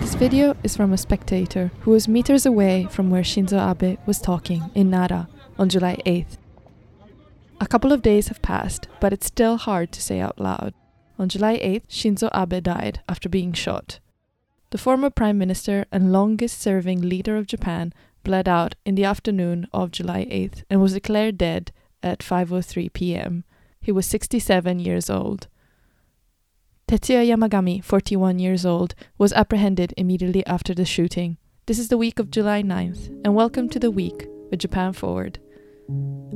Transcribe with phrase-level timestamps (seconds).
[0.00, 4.20] This video is from a spectator who was meters away from where Shinzo Abe was
[4.20, 6.36] talking in Nara on July 8th.
[7.60, 10.74] A couple of days have passed, but it's still hard to say out loud.
[11.16, 14.00] On July 8th, Shinzo Abe died after being shot.
[14.70, 17.92] The former prime minister and longest serving leader of Japan
[18.24, 21.70] bled out in the afternoon of July 8th and was declared dead
[22.02, 23.44] at 5:03 p.m.
[23.82, 25.48] He was 67 years old.
[26.86, 31.38] Tetsuya Yamagami, 41 years old, was apprehended immediately after the shooting.
[31.64, 35.38] This is the week of July 9th, and welcome to the week with Japan Forward.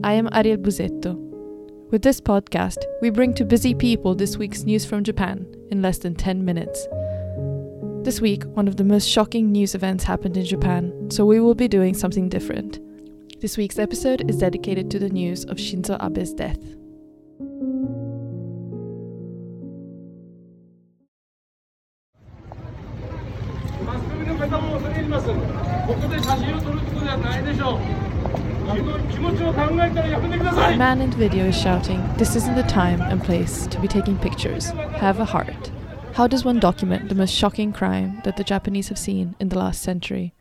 [0.03, 1.17] I am Arielle Busetto.
[1.91, 5.99] With this podcast, we bring to busy people this week's news from Japan in less
[5.99, 6.89] than 10 minutes.
[8.05, 11.55] This week, one of the most shocking news events happened in Japan, so we will
[11.55, 12.81] be doing something different.
[13.43, 16.59] This week's episode is dedicated to the news of Shinzo Abe's death.
[30.75, 33.87] The man in the video is shouting, This isn't the time and place to be
[33.87, 34.71] taking pictures.
[34.99, 35.71] Have a heart.
[36.15, 39.59] How does one document the most shocking crime that the Japanese have seen in the
[39.59, 40.35] last century?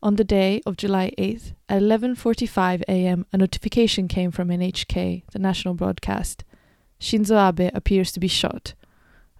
[0.00, 5.40] On the day of July 8th, at 11:45 a.m., a notification came from NHK, the
[5.40, 6.44] national broadcast.
[7.00, 8.74] Shinzo Abe appears to be shot.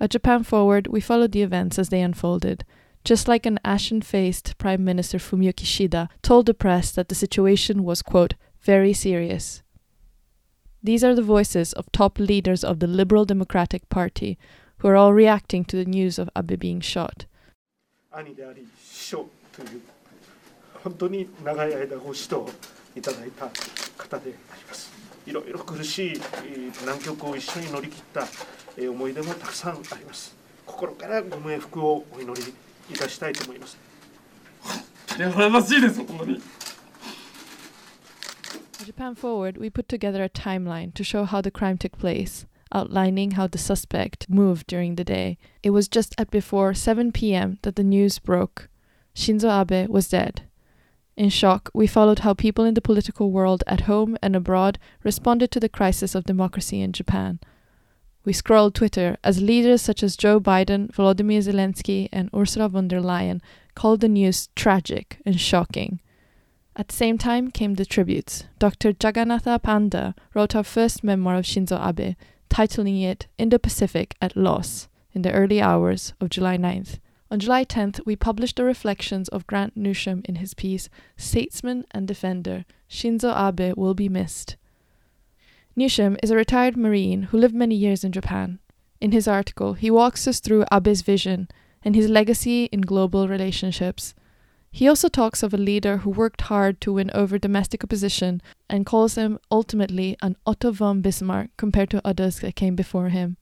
[0.01, 2.65] At Japan Forward, we followed the events as they unfolded.
[3.05, 8.03] Just like an ashen-faced Prime Minister Fumio Kishida told the press that the situation was
[8.03, 9.62] quote very serious.
[10.84, 14.38] These are the voices of top leaders of the Liberal Democratic Party
[14.80, 17.26] who are all reacting to the news of Abe being shot.
[18.12, 19.82] 兄であり師匠という
[20.84, 22.46] 本当に長い間ご指導
[22.96, 23.50] いただいた
[23.98, 24.94] 方であります
[25.26, 28.22] いろいろ苦しいえー難局を一緒に乗り切った
[28.78, 30.34] えー思い出もたくさんあります
[30.66, 32.54] 心からご冥福をお祈り
[32.90, 33.78] いたしたいと思います
[35.08, 36.42] 羨ましいです本当に At
[39.01, 43.31] Japan Forward, we put together a timeline to show how the crime took place, outlining
[43.31, 45.39] how the suspect moved during the day.
[45.63, 47.59] It was just at before 7 p.m.
[47.63, 48.69] that the news broke.
[49.15, 50.43] Shinzo Abe was dead.
[51.17, 55.51] In shock, we followed how people in the political world at home and abroad responded
[55.53, 57.41] to the crisis of democracy in Japan.
[58.27, 63.01] We scrolled Twitter as leaders such as Joe Biden, Volodymyr Zelensky, and Ursula von der
[63.01, 63.41] Leyen
[63.75, 66.01] called the news tragic and shocking.
[66.77, 68.45] At the same time came the tributes.
[68.59, 68.93] Dr.
[68.93, 72.17] Jagannatha Panda wrote our first memoir of Shinzo Abe,
[72.49, 76.99] titling it Indo-Pacific at Loss, in the early hours of July 9th.
[77.31, 82.09] On July 10th, we published the reflections of Grant Newsham in his piece Statesman and
[82.09, 84.57] Defender Shinzo Abe Will Be Missed.
[85.77, 88.59] Newsham is a retired Marine who lived many years in Japan.
[89.01, 91.49] In his article, he walks us through Abe's vision
[91.83, 94.15] and his legacy in global relationships.
[94.73, 98.87] He also talks of a leader who worked hard to win over domestic opposition and
[98.87, 103.37] calls him ultimately an Otto von Bismarck compared to others that came before him.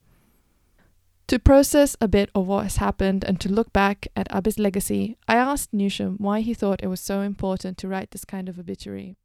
[1.27, 5.15] To process a bit of what has happened and to look back at Abe's legacy,
[5.27, 8.57] I asked Newsham why he thought it was so important to write this kind of
[8.57, 9.15] obituary.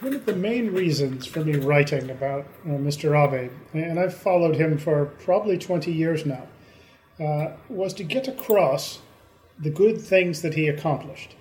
[0.00, 3.12] One of the main reasons for me writing about uh, Mr.
[3.14, 6.48] Abe, and I've followed him for probably 20 years now,
[7.20, 9.00] uh, was to get across
[9.58, 11.34] the good things that he accomplished.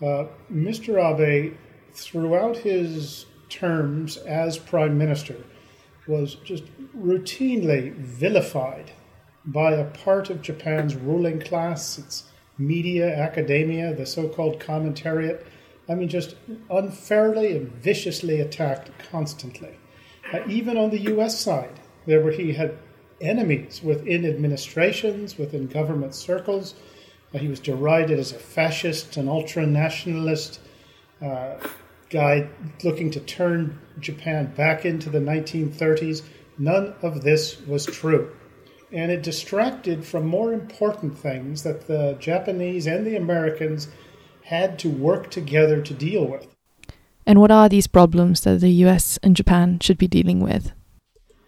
[0.00, 0.98] Uh, Mr.
[0.98, 1.54] Abe,
[1.92, 5.36] throughout his terms as Prime Minister,
[6.06, 6.64] was just
[6.96, 8.92] routinely vilified
[9.44, 12.24] by a part of Japan's ruling class, its
[12.58, 15.44] media, academia, the so called commentariat.
[15.88, 16.36] I mean, just
[16.70, 19.76] unfairly and viciously attacked constantly.
[20.32, 22.76] Uh, even on the US side, there were he had
[23.20, 26.74] enemies within administrations, within government circles.
[27.38, 30.60] He was derided as a fascist, an ultra nationalist
[31.22, 31.54] uh,
[32.10, 32.48] guy
[32.84, 36.22] looking to turn Japan back into the 1930s.
[36.58, 38.34] None of this was true.
[38.92, 43.88] And it distracted from more important things that the Japanese and the Americans
[44.44, 46.46] had to work together to deal with.
[47.26, 50.72] And what are these problems that the US and Japan should be dealing with?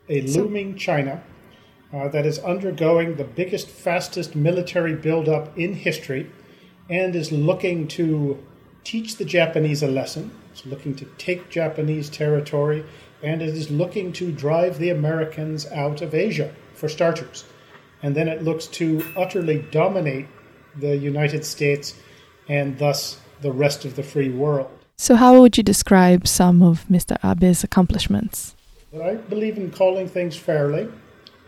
[0.09, 1.23] A looming China
[1.93, 6.31] uh, that is undergoing the biggest, fastest military buildup in history
[6.91, 8.43] and is looking to
[8.85, 10.31] teach the Japanese a lesson.
[10.53, 12.85] It's looking to take Japanese territory
[13.23, 17.45] and it is looking to drive the Americans out of Asia, for starters.
[18.03, 20.27] And then it looks to utterly dominate
[20.77, 21.95] the United States
[22.49, 24.71] and thus the rest of the free world.
[24.97, 27.19] So, how would you describe some of Mr.
[27.23, 28.55] Abe's accomplishments?
[29.01, 30.89] I believe in calling things fairly,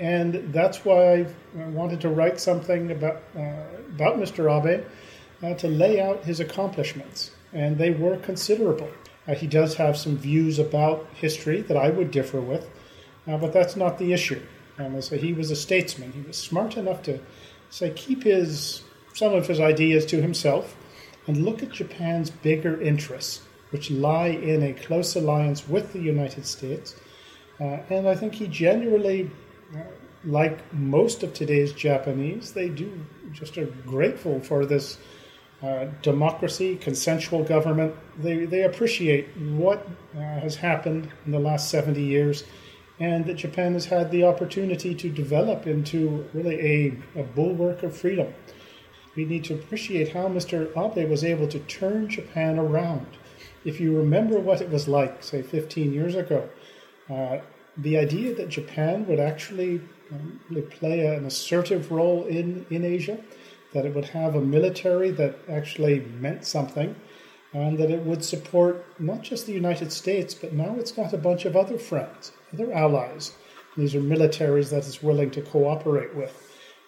[0.01, 1.27] and that's why
[1.59, 4.51] I wanted to write something about, uh, about Mr.
[4.51, 4.85] Abe
[5.43, 8.89] uh, to lay out his accomplishments, and they were considerable.
[9.29, 12.69] Uh, he does have some views about history that I would differ with,
[13.29, 14.43] uh, but that's not the issue.
[14.79, 16.13] Um, so he was a statesman.
[16.13, 17.21] He was smart enough to
[17.69, 18.83] say keep his
[19.15, 20.77] some of his ideas to himself
[21.27, 26.47] and look at Japan's bigger interests, which lie in a close alliance with the United
[26.47, 26.97] States.
[27.61, 29.31] Uh, and I think he genuinely,
[30.25, 34.99] like most of today's Japanese, they do just are grateful for this
[35.63, 37.95] uh, democracy, consensual government.
[38.19, 39.87] They, they appreciate what
[40.17, 42.45] uh, has happened in the last 70 years
[42.99, 46.61] and that Japan has had the opportunity to develop into really
[47.15, 48.33] a, a bulwark of freedom.
[49.17, 50.71] We need to appreciate how Mr.
[50.77, 53.07] Abe was able to turn Japan around.
[53.65, 56.49] If you remember what it was like, say, 15 years ago,
[57.09, 57.39] uh,
[57.83, 59.81] the idea that Japan would actually
[60.13, 60.41] um,
[60.71, 63.19] play an assertive role in, in Asia,
[63.73, 66.95] that it would have a military that actually meant something,
[67.53, 71.19] and that it would support not just the United States, but now it's got a
[71.19, 73.33] bunch of other friends, other allies.
[73.77, 76.35] These are militaries that it's willing to cooperate with.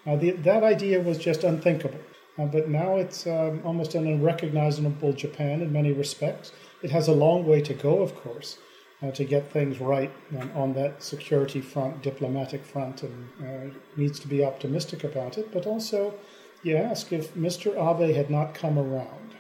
[0.06, 2.00] Uh, the, that idea was just unthinkable.
[2.38, 6.52] Uh, but now it's um, almost an unrecognizable Japan in many respects.
[6.82, 8.58] It has a long way to go, of course,
[9.02, 10.12] uh, to get things right
[10.54, 15.52] on that security front, diplomatic front, and uh, needs to be optimistic about it.
[15.52, 16.14] But also,
[16.62, 17.72] you ask if Mr.
[17.76, 19.34] Abe had not come around,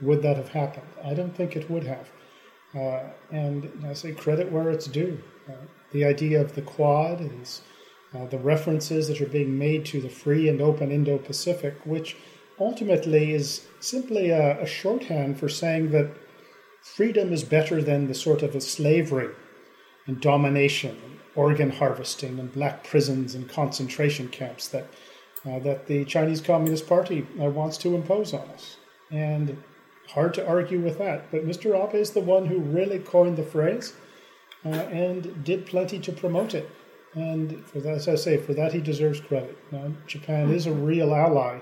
[0.00, 0.86] would that have happened?
[1.04, 2.10] I don't think it would have.
[2.74, 5.22] Uh, and I say credit where it's due.
[5.48, 5.52] Uh,
[5.92, 7.62] the idea of the Quad is
[8.14, 12.16] uh, the references that are being made to the free and open Indo Pacific, which
[12.58, 16.10] ultimately is simply a, a, shorthand for saying that
[16.94, 19.34] freedom is better than the sort of slavery
[20.06, 24.86] and domination and organ harvesting and black prisons and concentration camps that,
[25.46, 28.76] uh, that the Chinese Communist Party uh, wants to impose on us.
[29.10, 29.62] And
[30.08, 31.30] hard to argue with that.
[31.30, 31.76] But Mr.
[31.76, 33.92] Abe is the one who really coined the phrase
[34.64, 36.70] uh, and did plenty to promote it.
[37.14, 39.58] And for that, as I say, for that he deserves credit.
[39.72, 41.60] Now, Japan is a real ally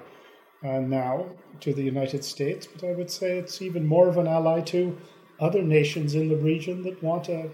[0.64, 1.26] uh, now
[1.60, 4.96] to the United States, but I would say it's even more of an ally to
[5.40, 7.50] other nations in the region that want to,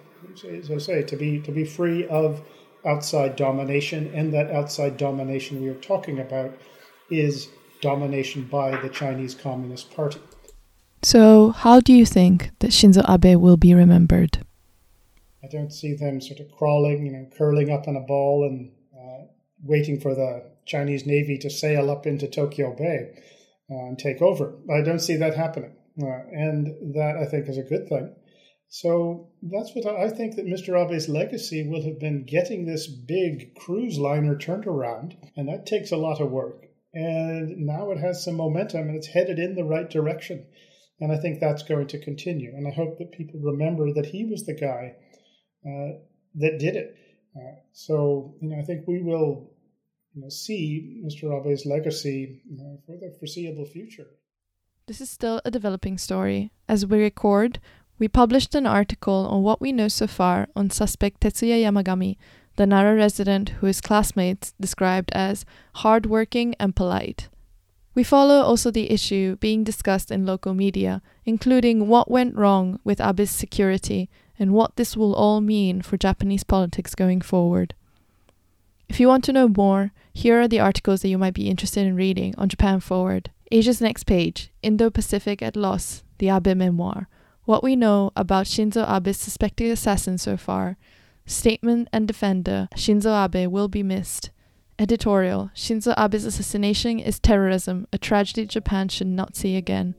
[0.49, 2.43] as I say, to be to be free of
[2.85, 6.53] outside domination, and that outside domination we are talking about
[7.11, 7.49] is
[7.81, 10.21] domination by the Chinese Communist Party.
[11.03, 14.45] So, how do you think that Shinzo Abe will be remembered?
[15.43, 18.71] I don't see them sort of crawling, you know, curling up in a ball and
[18.95, 19.25] uh,
[19.65, 23.13] waiting for the Chinese Navy to sail up into Tokyo Bay
[23.71, 24.59] uh, and take over.
[24.71, 25.77] I don't see that happening.
[26.01, 28.15] Uh, and that I think is a good thing.
[28.69, 30.81] So that's what I think that Mr.
[30.81, 35.91] Abe's legacy will have been getting this big cruise liner turned around, and that takes
[35.91, 36.67] a lot of work.
[36.95, 40.47] And now it has some momentum and it's headed in the right direction.
[41.01, 42.53] And I think that's going to continue.
[42.55, 44.95] And I hope that people remember that he was the guy
[45.67, 45.99] uh,
[46.37, 46.95] that did it.
[47.37, 49.53] Uh, so, you know, I think we will
[50.15, 51.39] you know, see Mr.
[51.39, 52.43] Abe's legacy
[52.87, 54.07] for the foreseeable future.
[54.87, 56.51] This is still a developing story.
[56.69, 57.61] As we record,
[57.99, 62.17] we published an article on what we know so far on suspect Tetsuya Yamagami,
[62.57, 65.45] the Nara resident who his classmates described as
[65.77, 67.29] hardworking and polite.
[67.95, 73.01] We follow also the issue being discussed in local media, including what went wrong with
[73.01, 77.75] Abe's security and what this will all mean for Japanese politics going forward.
[78.89, 81.87] If you want to know more, here are the articles that you might be interested
[81.87, 83.31] in reading on Japan Forward.
[83.53, 87.09] Asia's Next Page, Indo Pacific at Loss, the Abe Memoir,
[87.45, 90.77] What We Know About Shinzo Abe's Suspected Assassin So Far,
[91.27, 94.31] Statesman and Defender, Shinzo Abe Will Be Missed,
[94.79, 99.95] Editorial Shinzo Abe's assassination is terrorism, a tragedy Japan should not see again.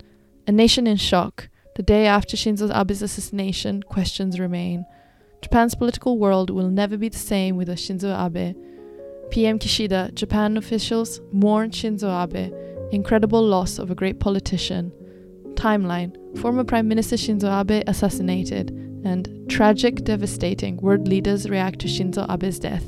[0.47, 1.49] A nation in shock.
[1.75, 4.85] The day after Shinzo Abe's assassination, questions remain.
[5.41, 8.55] Japan's political world will never be the same without Shinzo Abe.
[9.31, 12.53] PM Kishida, Japan officials mourn Shinzo Abe,
[12.91, 14.91] incredible loss of a great politician.
[15.53, 18.71] Timeline Former Prime Minister Shinzo Abe assassinated,
[19.05, 22.83] and tragic, devastating, world leaders react to Shinzo Abe's death.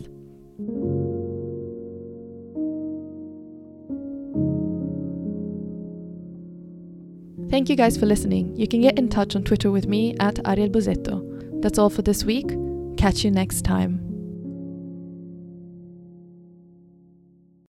[7.49, 8.55] Thank you guys for listening.
[8.57, 11.61] You can get in touch on Twitter with me at Arielle Busetto.
[11.61, 12.49] That's all for this week.
[12.97, 14.02] Catch you next time.